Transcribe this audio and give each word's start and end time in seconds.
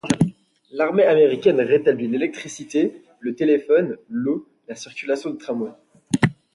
L’armée 0.71 1.03
américaine 1.05 1.61
rétablit 1.61 2.07
l’électricité, 2.07 3.03
le 3.19 3.35
téléphone, 3.35 3.97
l’eau, 4.09 4.47
la 4.67 4.73
circulation 4.73 5.29
des 5.29 5.37
tramways. 5.37 5.75